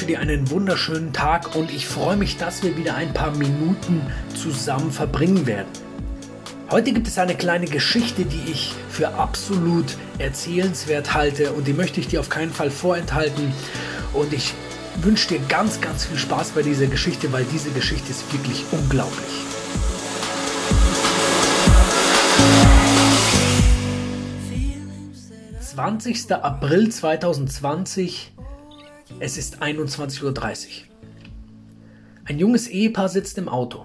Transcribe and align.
wünsche 0.00 0.14
dir 0.14 0.20
einen 0.20 0.48
wunderschönen 0.48 1.12
Tag 1.12 1.54
und 1.54 1.70
ich 1.70 1.86
freue 1.86 2.16
mich, 2.16 2.38
dass 2.38 2.62
wir 2.62 2.74
wieder 2.74 2.94
ein 2.94 3.12
paar 3.12 3.36
Minuten 3.36 4.00
zusammen 4.34 4.90
verbringen 4.90 5.44
werden. 5.46 5.68
Heute 6.70 6.92
gibt 6.92 7.06
es 7.06 7.18
eine 7.18 7.34
kleine 7.34 7.66
Geschichte, 7.66 8.24
die 8.24 8.50
ich 8.50 8.72
für 8.88 9.08
absolut 9.08 9.98
erzählenswert 10.18 11.12
halte 11.12 11.52
und 11.52 11.66
die 11.66 11.74
möchte 11.74 12.00
ich 12.00 12.08
dir 12.08 12.20
auf 12.20 12.30
keinen 12.30 12.50
Fall 12.50 12.70
vorenthalten. 12.70 13.52
Und 14.14 14.32
ich 14.32 14.54
wünsche 15.02 15.28
dir 15.28 15.40
ganz, 15.50 15.82
ganz 15.82 16.06
viel 16.06 16.16
Spaß 16.16 16.52
bei 16.52 16.62
dieser 16.62 16.86
Geschichte, 16.86 17.30
weil 17.30 17.44
diese 17.52 17.68
Geschichte 17.68 18.10
ist 18.10 18.32
wirklich 18.32 18.64
unglaublich. 18.72 19.44
20. 25.74 26.32
April 26.32 26.88
2020. 26.88 28.32
Es 29.22 29.36
ist 29.36 29.62
21.30 29.62 30.22
Uhr. 30.24 30.34
Ein 32.24 32.38
junges 32.38 32.68
Ehepaar 32.68 33.10
sitzt 33.10 33.36
im 33.36 33.50
Auto. 33.50 33.84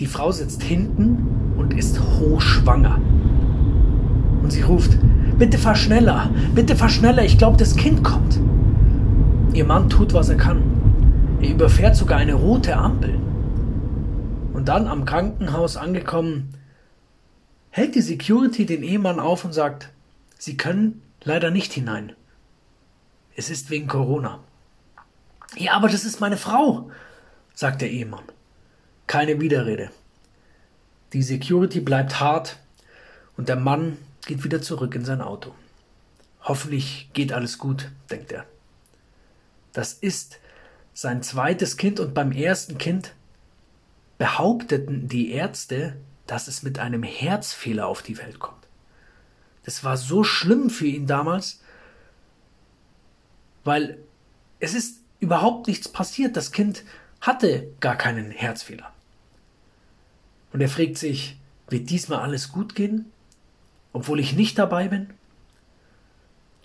Die 0.00 0.06
Frau 0.06 0.32
sitzt 0.32 0.62
hinten 0.62 1.54
und 1.58 1.74
ist 1.74 2.00
hochschwanger. 2.00 2.98
Und 4.42 4.50
sie 4.50 4.62
ruft, 4.62 4.96
bitte 5.38 5.58
fahr 5.58 5.74
schneller, 5.74 6.30
bitte 6.54 6.76
fahr 6.76 6.88
schneller, 6.88 7.22
ich 7.22 7.36
glaube, 7.36 7.58
das 7.58 7.76
Kind 7.76 8.02
kommt. 8.02 8.40
Ihr 9.52 9.66
Mann 9.66 9.90
tut, 9.90 10.14
was 10.14 10.30
er 10.30 10.36
kann. 10.36 10.62
Er 11.42 11.50
überfährt 11.50 11.94
sogar 11.94 12.16
eine 12.16 12.32
rote 12.32 12.74
Ampel. 12.74 13.20
Und 14.54 14.68
dann 14.68 14.88
am 14.88 15.04
Krankenhaus 15.04 15.76
angekommen, 15.76 16.54
hält 17.68 17.96
die 17.96 18.00
Security 18.00 18.64
den 18.64 18.82
Ehemann 18.82 19.20
auf 19.20 19.44
und 19.44 19.52
sagt, 19.52 19.90
Sie 20.38 20.56
können 20.56 21.02
leider 21.22 21.50
nicht 21.50 21.74
hinein. 21.74 22.14
Es 23.36 23.50
ist 23.50 23.68
wegen 23.68 23.88
Corona. 23.88 24.40
Ja, 25.56 25.72
aber 25.74 25.88
das 25.88 26.04
ist 26.04 26.20
meine 26.20 26.36
Frau, 26.36 26.90
sagt 27.54 27.80
der 27.80 27.90
Ehemann. 27.90 28.24
Keine 29.06 29.40
Widerrede. 29.40 29.90
Die 31.12 31.22
Security 31.22 31.80
bleibt 31.80 32.18
hart 32.20 32.58
und 33.36 33.48
der 33.48 33.56
Mann 33.56 33.98
geht 34.26 34.42
wieder 34.42 34.60
zurück 34.62 34.94
in 34.94 35.04
sein 35.04 35.20
Auto. 35.20 35.54
Hoffentlich 36.42 37.10
geht 37.12 37.32
alles 37.32 37.58
gut, 37.58 37.90
denkt 38.10 38.32
er. 38.32 38.46
Das 39.72 39.92
ist 39.92 40.38
sein 40.92 41.22
zweites 41.22 41.76
Kind 41.76 42.00
und 42.00 42.14
beim 42.14 42.32
ersten 42.32 42.78
Kind 42.78 43.14
behaupteten 44.18 45.08
die 45.08 45.32
Ärzte, 45.32 45.96
dass 46.26 46.48
es 46.48 46.62
mit 46.62 46.78
einem 46.78 47.02
Herzfehler 47.02 47.86
auf 47.86 48.02
die 48.02 48.18
Welt 48.18 48.38
kommt. 48.38 48.66
Das 49.64 49.84
war 49.84 49.96
so 49.96 50.24
schlimm 50.24 50.70
für 50.70 50.86
ihn 50.86 51.06
damals, 51.06 51.60
weil 53.64 53.98
es 54.60 54.74
ist 54.74 55.03
überhaupt 55.20 55.66
nichts 55.66 55.88
passiert. 55.88 56.36
Das 56.36 56.52
Kind 56.52 56.84
hatte 57.20 57.68
gar 57.80 57.96
keinen 57.96 58.30
Herzfehler. 58.30 58.92
Und 60.52 60.60
er 60.60 60.68
fragt 60.68 60.98
sich, 60.98 61.38
wird 61.68 61.90
diesmal 61.90 62.20
alles 62.20 62.52
gut 62.52 62.74
gehen, 62.74 63.06
obwohl 63.92 64.20
ich 64.20 64.34
nicht 64.34 64.58
dabei 64.58 64.88
bin? 64.88 65.10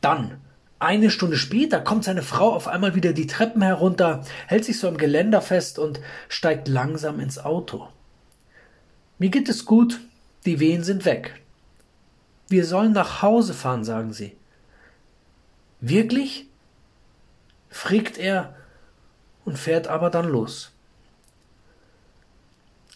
Dann, 0.02 0.40
eine 0.80 1.10
Stunde 1.10 1.38
später, 1.38 1.82
kommt 1.82 2.04
seine 2.04 2.22
Frau 2.22 2.54
auf 2.54 2.68
einmal 2.68 2.96
wieder 2.96 3.14
die 3.14 3.28
Treppen 3.28 3.62
herunter, 3.62 4.24
hält 4.48 4.66
sich 4.66 4.80
so 4.80 4.88
am 4.88 4.98
Geländer 4.98 5.42
fest 5.42 5.80
und 5.80 6.00
steigt 6.28 6.68
langsam 6.68 7.20
ins 7.20 7.38
Auto. 7.38 7.88
Mir 9.18 9.30
geht 9.30 9.50
es 9.50 9.66
gut, 9.66 10.00
die 10.46 10.60
Wehen 10.60 10.84
sind 10.84 11.06
weg. 11.06 11.42
Wir 12.48 12.66
sollen 12.66 12.94
nach 12.94 13.22
Hause 13.22 13.54
fahren, 13.54 13.84
sagen 13.84 14.14
sie. 14.14 14.36
Wirklich? 15.82 16.49
Fragt 17.70 18.18
er 18.18 18.56
und 19.46 19.58
fährt 19.58 19.88
aber 19.88 20.10
dann 20.10 20.28
los. 20.28 20.72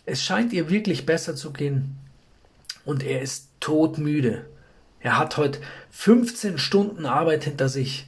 Es 0.06 0.22
scheint 0.22 0.52
ihr 0.52 0.70
wirklich 0.70 1.06
besser 1.06 1.36
zu 1.36 1.54
gehen 1.54 1.98
und 2.86 3.04
er 3.04 3.22
ist 3.22 3.50
todmüde. 3.60 4.46
Er 5.00 5.18
hat 5.18 5.38
heute 5.38 5.60
15 5.92 6.58
Stunden 6.58 7.06
Arbeit 7.06 7.44
hinter 7.46 7.70
sich. 7.70 8.08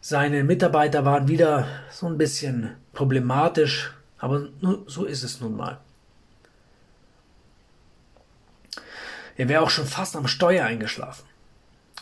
Seine 0.00 0.44
Mitarbeiter 0.44 1.04
waren 1.04 1.28
wieder 1.28 1.66
so 1.90 2.06
ein 2.06 2.18
bisschen 2.18 2.74
problematisch, 2.92 3.92
aber 4.18 4.48
so 4.86 5.04
ist 5.04 5.22
es 5.22 5.40
nun 5.40 5.56
mal. 5.56 5.78
Er 9.36 9.48
wäre 9.48 9.62
auch 9.62 9.70
schon 9.70 9.86
fast 9.86 10.16
am 10.16 10.26
Steuer 10.26 10.66
eingeschlafen. 10.66 11.29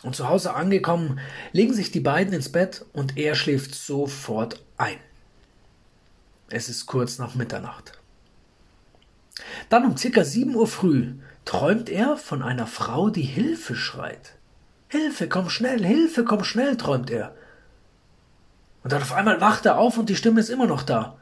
Und 0.03 0.15
zu 0.15 0.29
Hause 0.29 0.53
angekommen, 0.53 1.19
legen 1.51 1.73
sich 1.73 1.91
die 1.91 1.99
beiden 1.99 2.33
ins 2.33 2.51
Bett 2.51 2.85
und 2.93 3.17
er 3.17 3.35
schläft 3.35 3.75
sofort 3.75 4.63
ein. 4.77 4.97
Es 6.49 6.69
ist 6.69 6.85
kurz 6.85 7.17
nach 7.17 7.35
Mitternacht. 7.35 7.99
Dann 9.69 9.85
um 9.85 9.97
circa 9.97 10.23
sieben 10.23 10.55
Uhr 10.55 10.67
früh 10.67 11.13
träumt 11.45 11.89
er 11.89 12.17
von 12.17 12.41
einer 12.41 12.67
Frau, 12.67 13.09
die 13.09 13.23
Hilfe 13.23 13.75
schreit. 13.75 14.33
Hilfe, 14.87 15.29
komm 15.29 15.49
schnell, 15.49 15.85
Hilfe, 15.85 16.23
komm 16.23 16.43
schnell, 16.43 16.77
träumt 16.77 17.09
er. 17.09 17.35
Und 18.83 18.93
dann 18.93 19.01
auf 19.01 19.13
einmal 19.13 19.41
wacht 19.41 19.65
er 19.65 19.77
auf 19.77 19.97
und 19.97 20.09
die 20.09 20.15
Stimme 20.15 20.39
ist 20.39 20.49
immer 20.49 20.65
noch 20.65 20.83
da. 20.83 21.17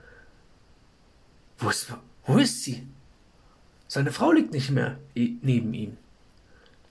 Wo 1.58 1.70
ist, 1.70 1.88
wo 2.26 2.38
ist 2.38 2.64
sie? 2.64 2.88
Seine 3.88 4.12
Frau 4.12 4.32
liegt 4.32 4.52
nicht 4.52 4.70
mehr 4.70 4.98
neben 5.16 5.74
ihm. 5.74 5.98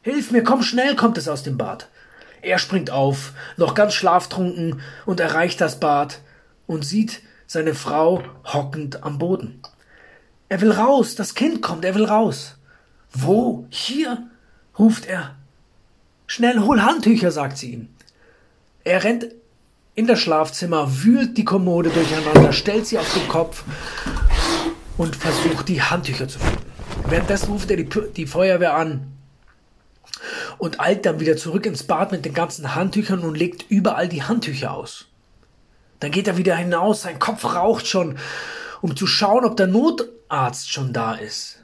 Hilf 0.06 0.30
mir, 0.30 0.44
komm 0.44 0.62
schnell, 0.62 0.94
kommt 0.94 1.18
es 1.18 1.26
aus 1.26 1.42
dem 1.42 1.58
Bad. 1.58 1.88
Er 2.40 2.60
springt 2.60 2.92
auf, 2.92 3.32
noch 3.56 3.74
ganz 3.74 3.92
schlaftrunken, 3.92 4.80
und 5.04 5.18
erreicht 5.18 5.60
das 5.60 5.80
Bad 5.80 6.20
und 6.68 6.84
sieht 6.84 7.22
seine 7.48 7.74
Frau 7.74 8.22
hockend 8.44 9.02
am 9.02 9.18
Boden. 9.18 9.60
Er 10.48 10.60
will 10.60 10.70
raus, 10.70 11.16
das 11.16 11.34
Kind 11.34 11.60
kommt, 11.60 11.84
er 11.84 11.96
will 11.96 12.04
raus. 12.04 12.56
Wo? 13.10 13.66
Hier? 13.68 14.30
ruft 14.78 15.06
er. 15.06 15.34
Schnell 16.28 16.60
hol 16.60 16.82
Handtücher, 16.82 17.32
sagt 17.32 17.58
sie 17.58 17.72
ihm. 17.72 17.88
Er 18.84 19.02
rennt 19.02 19.26
in 19.96 20.06
das 20.06 20.20
Schlafzimmer, 20.20 21.02
wühlt 21.02 21.36
die 21.36 21.44
Kommode 21.44 21.90
durcheinander, 21.90 22.52
stellt 22.52 22.86
sie 22.86 22.98
auf 22.98 23.12
den 23.12 23.26
Kopf 23.26 23.64
und 24.98 25.16
versucht, 25.16 25.66
die 25.66 25.82
Handtücher 25.82 26.28
zu 26.28 26.38
finden. 26.38 26.62
Währenddessen 27.08 27.50
ruft 27.50 27.72
er 27.72 27.78
die, 27.78 27.88
die 28.12 28.26
Feuerwehr 28.28 28.76
an 28.76 29.15
und 30.58 30.80
eilt 30.80 31.06
dann 31.06 31.20
wieder 31.20 31.36
zurück 31.36 31.66
ins 31.66 31.84
Bad 31.84 32.12
mit 32.12 32.24
den 32.24 32.34
ganzen 32.34 32.74
Handtüchern 32.74 33.20
und 33.20 33.36
legt 33.36 33.70
überall 33.70 34.08
die 34.08 34.22
Handtücher 34.22 34.72
aus. 34.72 35.06
Dann 36.00 36.10
geht 36.10 36.28
er 36.28 36.36
wieder 36.36 36.56
hinaus, 36.56 37.02
sein 37.02 37.18
Kopf 37.18 37.44
raucht 37.44 37.86
schon, 37.86 38.18
um 38.82 38.96
zu 38.96 39.06
schauen, 39.06 39.44
ob 39.44 39.56
der 39.56 39.66
Notarzt 39.66 40.70
schon 40.70 40.92
da 40.92 41.14
ist. 41.14 41.58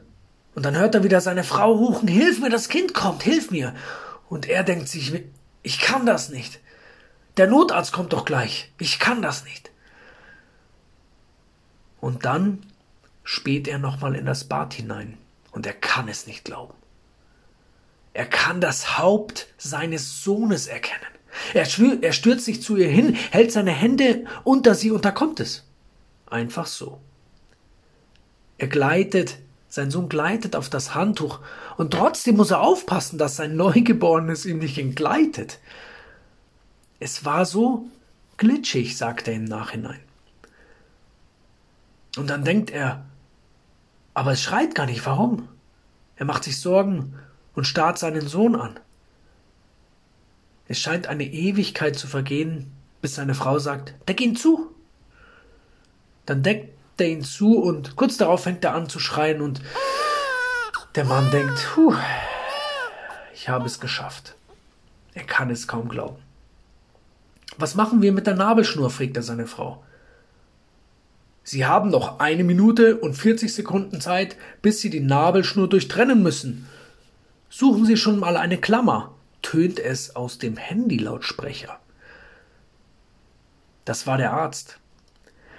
Und 0.54 0.64
dann 0.64 0.76
hört 0.76 0.94
er 0.94 1.04
wieder 1.04 1.20
seine 1.20 1.44
Frau 1.44 1.72
rufen, 1.72 2.08
Hilf 2.08 2.40
mir, 2.40 2.50
das 2.50 2.68
Kind 2.68 2.94
kommt, 2.94 3.22
hilf 3.22 3.50
mir. 3.50 3.74
Und 4.28 4.48
er 4.48 4.64
denkt 4.64 4.88
sich, 4.88 5.12
ich 5.62 5.78
kann 5.78 6.06
das 6.06 6.28
nicht. 6.28 6.60
Der 7.36 7.46
Notarzt 7.46 7.92
kommt 7.92 8.12
doch 8.12 8.24
gleich. 8.24 8.72
Ich 8.78 8.98
kann 8.98 9.22
das 9.22 9.44
nicht. 9.44 9.70
Und 12.00 12.24
dann 12.24 12.66
späht 13.24 13.68
er 13.68 13.78
nochmal 13.78 14.14
in 14.14 14.26
das 14.26 14.44
Bad 14.44 14.74
hinein. 14.74 15.16
Und 15.52 15.66
er 15.66 15.74
kann 15.74 16.08
es 16.08 16.26
nicht 16.26 16.44
glauben. 16.44 16.74
Er 18.14 18.26
kann 18.26 18.60
das 18.60 18.98
Haupt 18.98 19.46
seines 19.56 20.22
Sohnes 20.22 20.66
erkennen. 20.66 21.00
Er, 21.54 21.66
er 22.02 22.12
stürzt 22.12 22.44
sich 22.44 22.62
zu 22.62 22.76
ihr 22.76 22.88
hin, 22.88 23.14
hält 23.30 23.52
seine 23.52 23.70
Hände 23.70 24.26
unter 24.44 24.74
sie 24.74 24.90
und 24.90 25.04
da 25.04 25.10
kommt 25.10 25.40
es. 25.40 25.64
Einfach 26.26 26.66
so. 26.66 27.00
Er 28.58 28.68
gleitet, 28.68 29.38
sein 29.68 29.90
Sohn 29.90 30.08
gleitet 30.08 30.54
auf 30.54 30.68
das 30.68 30.94
Handtuch 30.94 31.40
und 31.78 31.92
trotzdem 31.92 32.36
muss 32.36 32.50
er 32.50 32.60
aufpassen, 32.60 33.18
dass 33.18 33.36
sein 33.36 33.56
Neugeborenes 33.56 34.44
ihm 34.44 34.58
nicht 34.58 34.78
entgleitet. 34.78 35.58
Es 37.00 37.24
war 37.24 37.46
so 37.46 37.86
glitschig, 38.36 38.96
sagt 38.96 39.26
er 39.26 39.34
im 39.34 39.44
Nachhinein. 39.44 40.00
Und 42.18 42.28
dann 42.28 42.44
denkt 42.44 42.70
er, 42.70 43.06
aber 44.12 44.32
es 44.32 44.42
schreit 44.42 44.74
gar 44.74 44.86
nicht, 44.86 45.04
warum? 45.06 45.48
Er 46.16 46.26
macht 46.26 46.44
sich 46.44 46.60
Sorgen 46.60 47.18
und 47.54 47.66
starrt 47.66 47.98
seinen 47.98 48.26
Sohn 48.26 48.56
an. 48.56 48.78
Es 50.68 50.78
scheint 50.78 51.06
eine 51.06 51.24
Ewigkeit 51.24 51.96
zu 51.96 52.06
vergehen, 52.06 52.72
bis 53.00 53.16
seine 53.16 53.34
Frau 53.34 53.58
sagt, 53.58 53.94
deck 54.08 54.20
ihn 54.20 54.36
zu. 54.36 54.74
Dann 56.24 56.42
deckt 56.42 56.70
er 57.00 57.08
ihn 57.08 57.22
zu 57.22 57.58
und 57.58 57.96
kurz 57.96 58.16
darauf 58.16 58.44
fängt 58.44 58.64
er 58.64 58.74
an 58.74 58.88
zu 58.88 59.00
schreien 59.00 59.40
und 59.40 59.60
der 60.94 61.04
Mann 61.04 61.30
denkt, 61.30 61.68
puh, 61.74 61.94
ich 63.34 63.48
habe 63.48 63.66
es 63.66 63.80
geschafft. 63.80 64.34
Er 65.14 65.24
kann 65.24 65.50
es 65.50 65.66
kaum 65.66 65.88
glauben. 65.88 66.22
Was 67.58 67.74
machen 67.74 68.02
wir 68.02 68.12
mit 68.12 68.26
der 68.26 68.34
Nabelschnur? 68.34 68.90
fragt 68.90 69.16
er 69.16 69.22
seine 69.22 69.46
Frau. 69.46 69.82
Sie 71.44 71.66
haben 71.66 71.90
noch 71.90 72.20
eine 72.20 72.44
Minute 72.44 72.96
und 72.96 73.14
40 73.14 73.52
Sekunden 73.52 74.00
Zeit, 74.00 74.36
bis 74.62 74.80
Sie 74.80 74.90
die 74.90 75.00
Nabelschnur 75.00 75.68
durchtrennen 75.68 76.22
müssen. 76.22 76.68
Suchen 77.54 77.84
Sie 77.84 77.98
schon 77.98 78.18
mal 78.18 78.38
eine 78.38 78.56
Klammer, 78.56 79.14
tönt 79.42 79.78
es 79.78 80.16
aus 80.16 80.38
dem 80.38 80.56
Handylautsprecher. 80.56 81.78
Das 83.84 84.06
war 84.06 84.16
der 84.16 84.32
Arzt. 84.32 84.78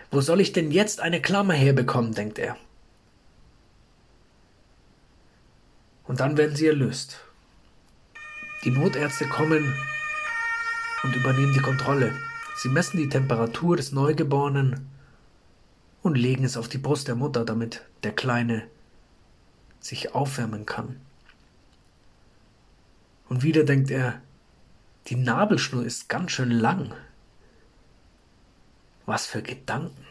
Wo 0.10 0.20
soll 0.20 0.42
ich 0.42 0.54
denn 0.54 0.72
jetzt 0.72 1.02
eine 1.02 1.22
Klammer 1.22 1.54
herbekommen, 1.54 2.16
denkt 2.16 2.40
er. 2.40 2.58
Und 6.08 6.20
dann 6.20 6.36
werden 6.36 6.56
sie 6.56 6.66
erlöst. 6.66 7.20
Die 8.64 8.72
Notärzte 8.72 9.28
kommen 9.28 9.72
und 11.04 11.16
übernehmen 11.16 11.54
die 11.54 11.60
Kontrolle. 11.60 12.12
Sie 12.56 12.70
messen 12.70 12.98
die 12.98 13.10
Temperatur 13.10 13.78
des 13.78 13.92
Neugeborenen 13.92 14.90
und 16.02 16.16
legen 16.16 16.44
es 16.44 16.58
auf 16.58 16.68
die 16.68 16.80
Brust 16.80 17.08
der 17.08 17.16
Mutter, 17.16 17.46
damit 17.46 17.84
der 18.02 18.14
Kleine 18.14 18.64
sich 19.80 20.16
aufwärmen 20.16 20.66
kann. 20.66 21.00
Und 23.30 23.44
wieder 23.44 23.64
denkt 23.64 23.92
er, 23.92 24.22
die 25.08 25.16
Nabelschnur 25.16 25.86
ist 25.86 26.10
ganz 26.10 26.32
schön 26.32 26.52
lang. 26.52 26.94
Was 29.06 29.26
für 29.26 29.42
Gedanken. 29.42 30.06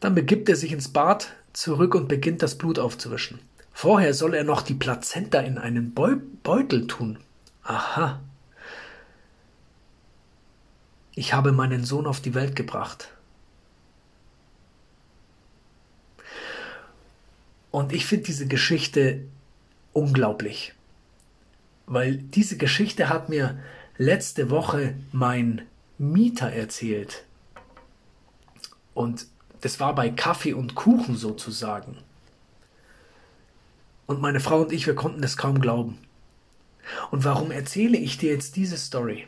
Dann 0.00 0.14
begibt 0.14 0.48
er 0.48 0.56
sich 0.56 0.72
ins 0.72 0.88
Bad 0.88 1.32
zurück 1.52 1.94
und 1.94 2.08
beginnt 2.08 2.42
das 2.42 2.56
Blut 2.56 2.78
aufzuwischen. 2.78 3.40
Vorher 3.72 4.12
soll 4.14 4.34
er 4.34 4.44
noch 4.44 4.62
die 4.62 4.74
Plazenta 4.74 5.40
in 5.40 5.58
einen 5.58 5.94
Beutel 5.94 6.86
tun. 6.86 7.18
Aha. 7.62 8.20
Ich 11.14 11.32
habe 11.32 11.52
meinen 11.52 11.84
Sohn 11.84 12.06
auf 12.06 12.20
die 12.20 12.34
Welt 12.34 12.56
gebracht. 12.56 13.10
Und 17.70 17.92
ich 17.92 18.06
finde 18.06 18.24
diese 18.24 18.46
Geschichte 18.46 19.20
unglaublich, 19.92 20.74
weil 21.88 22.16
diese 22.16 22.56
Geschichte 22.56 23.08
hat 23.08 23.28
mir 23.28 23.58
letzte 23.96 24.50
Woche 24.50 24.94
mein 25.12 25.62
Mieter 25.98 26.52
erzählt. 26.52 27.24
Und 28.94 29.26
das 29.60 29.80
war 29.80 29.94
bei 29.94 30.10
Kaffee 30.10 30.52
und 30.52 30.74
Kuchen 30.74 31.16
sozusagen. 31.16 31.98
Und 34.06 34.20
meine 34.20 34.40
Frau 34.40 34.60
und 34.62 34.72
ich, 34.72 34.86
wir 34.86 34.94
konnten 34.94 35.20
das 35.20 35.36
kaum 35.36 35.60
glauben. 35.60 35.98
Und 37.10 37.24
warum 37.24 37.50
erzähle 37.50 37.98
ich 37.98 38.18
dir 38.18 38.32
jetzt 38.32 38.56
diese 38.56 38.78
Story? 38.78 39.26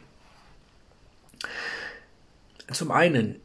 Zum 2.72 2.90
einen 2.90 3.36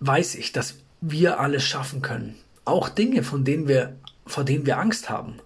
weiß 0.00 0.34
ich, 0.36 0.52
dass 0.52 0.78
wir 1.00 1.38
alles 1.38 1.64
schaffen 1.64 2.02
können 2.02 2.36
auch 2.66 2.88
Dinge, 2.90 3.22
von 3.22 3.44
denen 3.44 3.68
wir, 3.68 3.96
vor 4.26 4.44
denen 4.44 4.66
wir 4.66 4.78
Angst 4.78 5.08
haben. 5.08 5.36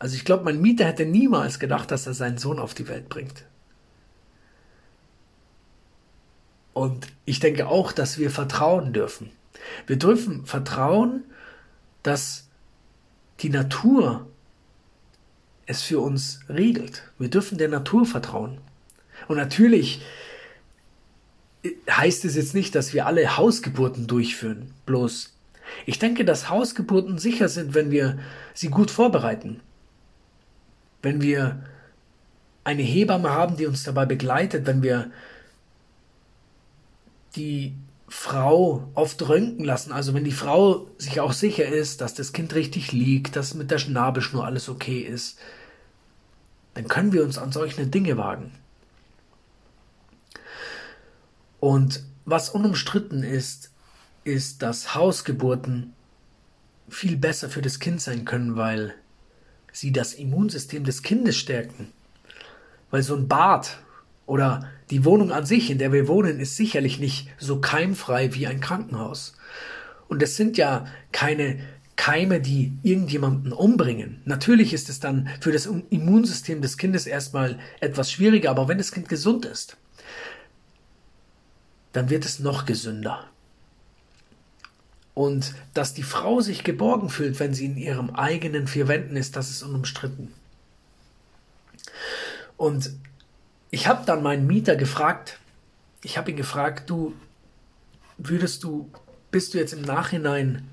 Also 0.00 0.16
ich 0.16 0.24
glaube, 0.24 0.44
mein 0.44 0.60
Mieter 0.60 0.86
hätte 0.86 1.04
niemals 1.04 1.60
gedacht, 1.60 1.90
dass 1.90 2.06
er 2.06 2.14
seinen 2.14 2.38
Sohn 2.38 2.58
auf 2.58 2.72
die 2.74 2.88
Welt 2.88 3.10
bringt. 3.10 3.44
Und 6.72 7.06
ich 7.26 7.38
denke 7.38 7.68
auch, 7.68 7.92
dass 7.92 8.18
wir 8.18 8.30
vertrauen 8.30 8.94
dürfen. 8.94 9.30
Wir 9.86 9.96
dürfen 9.96 10.46
vertrauen, 10.46 11.24
dass 12.02 12.48
die 13.40 13.50
Natur 13.50 14.26
es 15.66 15.82
für 15.82 16.00
uns 16.00 16.40
regelt. 16.48 17.02
Wir 17.18 17.28
dürfen 17.28 17.58
der 17.58 17.68
Natur 17.68 18.06
vertrauen. 18.06 18.58
Und 19.28 19.36
natürlich 19.36 20.00
heißt 21.90 22.24
es 22.24 22.36
jetzt 22.36 22.54
nicht, 22.54 22.74
dass 22.74 22.94
wir 22.94 23.04
alle 23.04 23.36
Hausgeburten 23.36 24.06
durchführen. 24.06 24.72
Bloß 24.86 25.34
ich 25.84 25.98
denke, 25.98 26.24
dass 26.24 26.48
Hausgeburten 26.48 27.18
sicher 27.18 27.50
sind, 27.50 27.74
wenn 27.74 27.90
wir 27.90 28.18
sie 28.54 28.68
gut 28.68 28.90
vorbereiten. 28.90 29.60
Wenn 31.02 31.22
wir 31.22 31.64
eine 32.64 32.82
Hebamme 32.82 33.30
haben, 33.30 33.56
die 33.56 33.66
uns 33.66 33.82
dabei 33.82 34.06
begleitet, 34.06 34.66
wenn 34.66 34.82
wir 34.82 35.10
die 37.36 37.74
Frau 38.08 38.88
oft 38.94 39.28
röntgen 39.28 39.64
lassen, 39.64 39.92
also 39.92 40.14
wenn 40.14 40.24
die 40.24 40.32
Frau 40.32 40.88
sich 40.98 41.20
auch 41.20 41.32
sicher 41.32 41.66
ist, 41.66 42.00
dass 42.00 42.14
das 42.14 42.32
Kind 42.32 42.54
richtig 42.54 42.92
liegt, 42.92 43.36
dass 43.36 43.54
mit 43.54 43.70
der 43.70 43.78
Schnabelschnur 43.78 44.44
alles 44.44 44.68
okay 44.68 45.00
ist, 45.00 45.38
dann 46.74 46.88
können 46.88 47.12
wir 47.12 47.24
uns 47.24 47.38
an 47.38 47.52
solche 47.52 47.86
Dinge 47.86 48.16
wagen. 48.16 48.52
Und 51.60 52.02
was 52.24 52.50
unumstritten 52.50 53.22
ist, 53.22 53.70
ist, 54.24 54.62
dass 54.62 54.94
Hausgeburten 54.94 55.92
viel 56.88 57.16
besser 57.16 57.48
für 57.48 57.62
das 57.62 57.78
Kind 57.78 58.00
sein 58.00 58.24
können, 58.24 58.56
weil 58.56 58.94
sie 59.80 59.92
das 59.92 60.12
Immunsystem 60.14 60.84
des 60.84 61.02
Kindes 61.02 61.36
stärken. 61.36 61.88
Weil 62.90 63.02
so 63.02 63.16
ein 63.16 63.28
Bad 63.28 63.78
oder 64.26 64.68
die 64.90 65.04
Wohnung 65.04 65.32
an 65.32 65.46
sich, 65.46 65.70
in 65.70 65.78
der 65.78 65.92
wir 65.92 66.06
wohnen, 66.06 66.38
ist 66.38 66.56
sicherlich 66.56 67.00
nicht 67.00 67.28
so 67.38 67.60
keimfrei 67.60 68.34
wie 68.34 68.46
ein 68.46 68.60
Krankenhaus. 68.60 69.34
Und 70.08 70.22
es 70.22 70.36
sind 70.36 70.58
ja 70.58 70.86
keine 71.12 71.60
Keime, 71.96 72.40
die 72.40 72.72
irgendjemanden 72.82 73.52
umbringen. 73.52 74.20
Natürlich 74.24 74.72
ist 74.72 74.88
es 74.88 75.00
dann 75.00 75.28
für 75.40 75.52
das 75.52 75.66
Immunsystem 75.66 76.62
des 76.62 76.76
Kindes 76.76 77.06
erstmal 77.06 77.58
etwas 77.80 78.10
schwieriger, 78.12 78.50
aber 78.50 78.68
wenn 78.68 78.78
das 78.78 78.92
Kind 78.92 79.08
gesund 79.08 79.44
ist, 79.44 79.76
dann 81.92 82.10
wird 82.10 82.24
es 82.24 82.38
noch 82.38 82.66
gesünder. 82.66 83.28
Und 85.20 85.52
dass 85.74 85.92
die 85.92 86.02
Frau 86.02 86.40
sich 86.40 86.64
geborgen 86.64 87.10
fühlt, 87.10 87.40
wenn 87.40 87.52
sie 87.52 87.66
in 87.66 87.76
ihrem 87.76 88.08
eigenen 88.08 88.66
vier 88.66 88.88
Wänden 88.88 89.18
ist, 89.18 89.36
das 89.36 89.50
ist 89.50 89.62
unumstritten. 89.62 90.32
Und 92.56 92.90
ich 93.70 93.86
habe 93.86 94.06
dann 94.06 94.22
meinen 94.22 94.46
Mieter 94.46 94.76
gefragt, 94.76 95.38
ich 96.02 96.16
habe 96.16 96.30
ihn 96.30 96.38
gefragt, 96.38 96.88
du, 96.88 97.12
würdest 98.16 98.64
du, 98.64 98.90
bist 99.30 99.52
du 99.52 99.58
jetzt 99.58 99.74
im 99.74 99.82
Nachhinein 99.82 100.66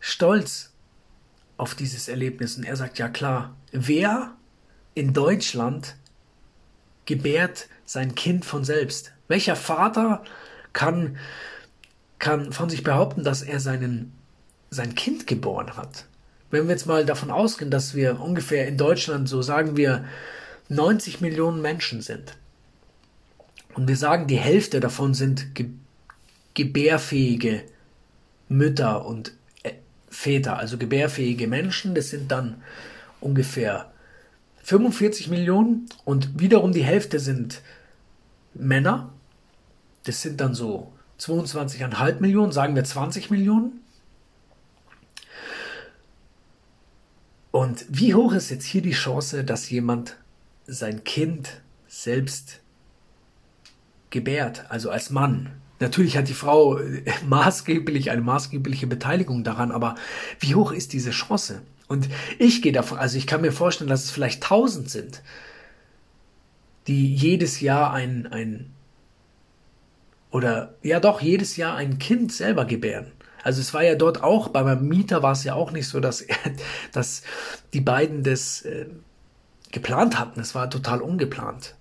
stolz 0.00 0.72
auf 1.56 1.76
dieses 1.76 2.08
Erlebnis? 2.08 2.56
Und 2.56 2.64
er 2.64 2.74
sagt, 2.74 2.98
ja 2.98 3.08
klar, 3.08 3.54
wer 3.70 4.34
in 4.94 5.12
Deutschland 5.12 5.94
gebärt 7.04 7.68
sein 7.84 8.16
Kind 8.16 8.44
von 8.44 8.64
selbst? 8.64 9.12
Welcher 9.28 9.54
Vater 9.54 10.24
kann 10.72 11.16
kann 12.18 12.52
von 12.52 12.70
sich 12.70 12.82
behaupten, 12.82 13.24
dass 13.24 13.42
er 13.42 13.60
seinen, 13.60 14.12
sein 14.70 14.94
Kind 14.94 15.26
geboren 15.26 15.76
hat. 15.76 16.06
Wenn 16.50 16.64
wir 16.64 16.72
jetzt 16.72 16.86
mal 16.86 17.04
davon 17.04 17.30
ausgehen, 17.30 17.70
dass 17.70 17.94
wir 17.94 18.20
ungefähr 18.20 18.68
in 18.68 18.76
Deutschland, 18.76 19.28
so 19.28 19.42
sagen 19.42 19.76
wir, 19.76 20.04
90 20.68 21.20
Millionen 21.20 21.60
Menschen 21.60 22.00
sind. 22.00 22.36
Und 23.74 23.88
wir 23.88 23.96
sagen, 23.96 24.26
die 24.26 24.38
Hälfte 24.38 24.80
davon 24.80 25.14
sind 25.14 25.54
ge 25.54 25.70
gebärfähige 26.54 27.64
Mütter 28.48 29.04
und 29.04 29.32
äh, 29.64 29.72
Väter, 30.08 30.56
also 30.56 30.78
gebärfähige 30.78 31.48
Menschen. 31.48 31.96
Das 31.96 32.10
sind 32.10 32.30
dann 32.30 32.62
ungefähr 33.20 33.90
45 34.62 35.28
Millionen 35.28 35.86
und 36.04 36.38
wiederum 36.38 36.72
die 36.72 36.84
Hälfte 36.84 37.18
sind 37.18 37.60
Männer. 38.54 39.12
Das 40.04 40.22
sind 40.22 40.40
dann 40.40 40.54
so 40.54 40.92
22,5 41.18 42.20
Millionen, 42.20 42.52
sagen 42.52 42.74
wir 42.74 42.84
20 42.84 43.30
Millionen. 43.30 43.80
Und 47.50 47.86
wie 47.88 48.14
hoch 48.14 48.32
ist 48.32 48.50
jetzt 48.50 48.64
hier 48.64 48.82
die 48.82 48.92
Chance, 48.92 49.44
dass 49.44 49.70
jemand 49.70 50.16
sein 50.66 51.04
Kind 51.04 51.62
selbst 51.86 52.60
gebärt, 54.10 54.64
also 54.70 54.90
als 54.90 55.10
Mann? 55.10 55.50
Natürlich 55.78 56.16
hat 56.16 56.28
die 56.28 56.34
Frau 56.34 56.80
maßgeblich 57.28 58.10
eine 58.10 58.22
maßgebliche 58.22 58.86
Beteiligung 58.86 59.44
daran, 59.44 59.70
aber 59.70 59.94
wie 60.40 60.54
hoch 60.54 60.72
ist 60.72 60.92
diese 60.92 61.10
Chance? 61.10 61.62
Und 61.86 62.08
ich 62.38 62.62
gehe 62.62 62.72
davon, 62.72 62.98
also 62.98 63.18
ich 63.18 63.26
kann 63.26 63.40
mir 63.40 63.52
vorstellen, 63.52 63.90
dass 63.90 64.04
es 64.04 64.10
vielleicht 64.10 64.42
tausend 64.42 64.90
sind, 64.90 65.22
die 66.86 67.14
jedes 67.14 67.60
Jahr 67.60 67.92
ein, 67.92 68.26
ein 68.26 68.70
oder 70.34 70.74
ja 70.82 70.98
doch 70.98 71.20
jedes 71.20 71.56
Jahr 71.56 71.76
ein 71.76 72.00
Kind 72.00 72.32
selber 72.32 72.64
gebären. 72.64 73.12
Also 73.44 73.60
es 73.60 73.72
war 73.72 73.84
ja 73.84 73.94
dort 73.94 74.24
auch, 74.24 74.48
bei 74.48 74.64
meinem 74.64 74.88
Mieter 74.88 75.22
war 75.22 75.30
es 75.30 75.44
ja 75.44 75.54
auch 75.54 75.70
nicht 75.70 75.86
so, 75.86 76.00
dass, 76.00 76.26
dass 76.92 77.22
die 77.72 77.80
beiden 77.80 78.24
das 78.24 78.62
äh, 78.62 78.86
geplant 79.70 80.18
hatten. 80.18 80.40
Es 80.40 80.56
war 80.56 80.68
total 80.68 81.02
ungeplant. 81.02 81.76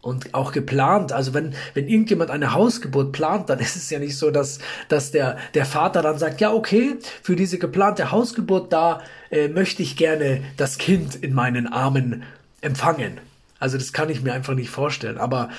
Und 0.00 0.34
auch 0.34 0.50
geplant, 0.50 1.12
also 1.12 1.34
wenn, 1.34 1.54
wenn 1.74 1.86
irgendjemand 1.86 2.32
eine 2.32 2.52
Hausgeburt 2.52 3.12
plant, 3.12 3.48
dann 3.48 3.58
ist 3.60 3.76
es 3.76 3.90
ja 3.90 4.00
nicht 4.00 4.18
so, 4.18 4.32
dass, 4.32 4.58
dass 4.88 5.12
der, 5.12 5.38
der 5.54 5.66
Vater 5.66 6.02
dann 6.02 6.18
sagt, 6.18 6.40
ja, 6.40 6.52
okay, 6.52 6.98
für 7.22 7.36
diese 7.36 7.58
geplante 7.58 8.10
Hausgeburt, 8.10 8.72
da 8.72 9.02
äh, 9.30 9.46
möchte 9.46 9.84
ich 9.84 9.96
gerne 9.96 10.42
das 10.56 10.78
Kind 10.78 11.14
in 11.14 11.32
meinen 11.32 11.68
Armen 11.68 12.24
empfangen. 12.60 13.20
Also 13.60 13.78
das 13.78 13.92
kann 13.92 14.10
ich 14.10 14.20
mir 14.20 14.32
einfach 14.32 14.54
nicht 14.54 14.70
vorstellen. 14.70 15.18
Aber 15.18 15.50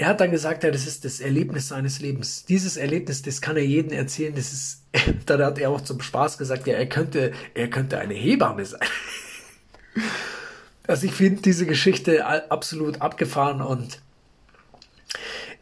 er 0.00 0.08
hat 0.08 0.20
dann 0.22 0.30
gesagt, 0.30 0.64
ja, 0.64 0.70
das 0.70 0.86
ist 0.86 1.04
das 1.04 1.20
Erlebnis 1.20 1.68
seines 1.68 2.00
Lebens. 2.00 2.46
Dieses 2.46 2.78
Erlebnis, 2.78 3.20
das 3.20 3.42
kann 3.42 3.58
er 3.58 3.66
jedem 3.66 3.92
erzählen. 3.92 4.34
Das 4.34 4.50
ist, 4.50 4.82
dann 5.26 5.42
hat 5.42 5.58
er 5.58 5.68
auch 5.68 5.82
zum 5.82 6.00
Spaß 6.00 6.38
gesagt, 6.38 6.66
ja, 6.66 6.72
er 6.72 6.86
könnte, 6.86 7.32
er 7.52 7.68
könnte 7.68 7.98
eine 7.98 8.14
Hebamme 8.14 8.64
sein. 8.64 8.80
Also 10.86 11.06
ich 11.06 11.12
finde 11.12 11.42
diese 11.42 11.66
Geschichte 11.66 12.26
absolut 12.50 13.00
abgefahren 13.00 13.60
und 13.60 14.00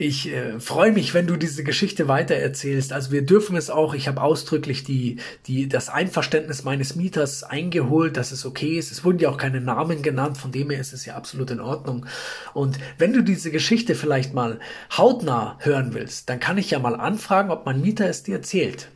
Ich 0.00 0.33
äh, 0.33 0.61
freue 0.61 0.93
mich, 0.93 1.12
wenn 1.12 1.26
du 1.26 1.37
diese 1.37 1.64
Geschichte 1.64 2.07
weitererzählst. 2.07 2.93
Also 2.93 3.11
wir 3.11 3.26
dürfen 3.26 3.57
es 3.57 3.69
auch. 3.69 3.95
Ich 3.95 4.07
habe 4.07 4.23
ausdrücklich 4.23 4.85
die, 4.85 5.17
die, 5.49 5.69
das 5.69 5.88
Einverständnis 5.88 6.62
meines 6.62 6.95
Mieters 6.95 7.43
eingeholt, 7.43 8.17
dass 8.17 8.31
es 8.31 8.47
okay 8.47 8.78
ist. 8.78 8.93
Es 8.93 9.05
wurden 9.05 9.19
ja 9.19 9.28
auch 9.28 9.38
keine 9.38 9.61
Namen 9.61 10.02
genannt, 10.02 10.38
von 10.38 10.52
dem 10.52 10.71
her 10.71 10.81
ist 10.81 10.93
es 10.93 11.05
ja 11.05 11.17
absolut 11.17 11.50
in 11.50 11.59
Ordnung. 11.59 12.07
Und 12.55 12.78
wenn 12.97 13.12
du 13.12 13.23
diese 13.23 13.50
Geschichte 13.50 13.97
vielleicht 13.97 14.35
mal 14.35 14.61
hautnah 14.97 15.59
hören 15.62 15.95
willst, 15.95 16.31
dann 16.31 16.38
kann 16.38 16.59
ich 16.59 16.71
ja 16.71 16.78
mal 16.78 16.95
anfragen, 16.95 17.50
ob 17.50 17.67
mein 17.67 17.81
Mieter 17.81 18.09
es 18.09 18.23
dir 18.23 18.37
erzählt. 18.37 18.88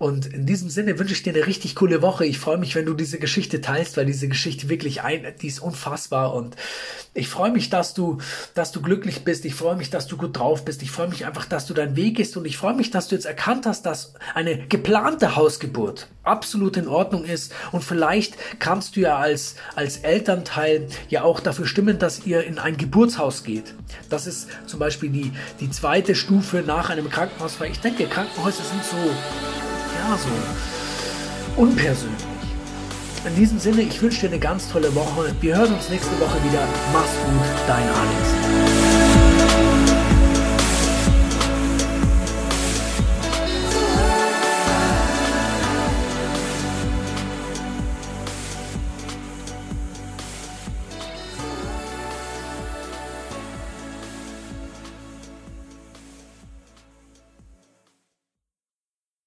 Und 0.00 0.24
in 0.32 0.46
diesem 0.46 0.70
Sinne 0.70 0.98
wünsche 0.98 1.12
ich 1.12 1.24
dir 1.24 1.34
eine 1.34 1.46
richtig 1.46 1.76
coole 1.76 2.00
Woche. 2.00 2.24
Ich 2.24 2.38
freue 2.38 2.56
mich, 2.56 2.74
wenn 2.74 2.86
du 2.86 2.94
diese 2.94 3.18
Geschichte 3.18 3.60
teilst, 3.60 3.98
weil 3.98 4.06
diese 4.06 4.28
Geschichte 4.28 4.70
wirklich 4.70 5.02
ein, 5.02 5.26
die 5.42 5.46
ist 5.46 5.58
unfassbar. 5.58 6.32
Und 6.32 6.56
ich 7.12 7.28
freue 7.28 7.50
mich, 7.52 7.68
dass 7.68 7.92
du, 7.92 8.16
dass 8.54 8.72
du 8.72 8.80
glücklich 8.80 9.24
bist. 9.24 9.44
Ich 9.44 9.54
freue 9.54 9.76
mich, 9.76 9.90
dass 9.90 10.06
du 10.06 10.16
gut 10.16 10.38
drauf 10.38 10.64
bist. 10.64 10.80
Ich 10.80 10.90
freue 10.90 11.08
mich 11.08 11.26
einfach, 11.26 11.44
dass 11.44 11.66
du 11.66 11.74
deinen 11.74 11.96
Weg 11.96 12.16
gehst. 12.16 12.38
Und 12.38 12.46
ich 12.46 12.56
freue 12.56 12.72
mich, 12.72 12.90
dass 12.90 13.08
du 13.08 13.14
jetzt 13.14 13.26
erkannt 13.26 13.66
hast, 13.66 13.84
dass 13.84 14.14
eine 14.32 14.66
geplante 14.68 15.36
Hausgeburt 15.36 16.06
absolut 16.22 16.78
in 16.78 16.88
Ordnung 16.88 17.24
ist. 17.24 17.52
Und 17.70 17.84
vielleicht 17.84 18.38
kannst 18.58 18.96
du 18.96 19.00
ja 19.00 19.18
als, 19.18 19.56
als 19.74 19.98
Elternteil 19.98 20.88
ja 21.10 21.24
auch 21.24 21.40
dafür 21.40 21.66
stimmen, 21.66 21.98
dass 21.98 22.24
ihr 22.24 22.42
in 22.44 22.58
ein 22.58 22.78
Geburtshaus 22.78 23.44
geht. 23.44 23.74
Das 24.08 24.26
ist 24.26 24.48
zum 24.64 24.78
Beispiel 24.80 25.10
die, 25.10 25.32
die 25.60 25.70
zweite 25.70 26.14
Stufe 26.14 26.64
nach 26.66 26.88
einem 26.88 27.10
Krankenhaus, 27.10 27.60
weil 27.60 27.70
ich 27.70 27.80
denke, 27.80 28.06
Krankenhäuser 28.06 28.62
sind 28.64 28.82
so 28.82 29.59
ja, 30.00 30.16
so 30.16 31.60
unpersönlich. 31.60 32.24
In 33.26 33.34
diesem 33.36 33.58
Sinne, 33.58 33.82
ich 33.82 34.00
wünsche 34.00 34.20
dir 34.22 34.28
eine 34.28 34.38
ganz 34.38 34.68
tolle 34.70 34.94
Woche. 34.94 35.34
Wir 35.40 35.56
hören 35.56 35.74
uns 35.74 35.90
nächste 35.90 36.18
Woche 36.18 36.42
wieder. 36.42 36.66
Mach's 36.92 37.10
gut, 37.26 37.68
dein 37.68 37.82
Alex. 37.82 38.39